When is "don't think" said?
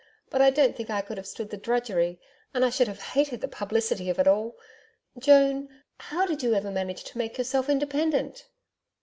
0.49-0.89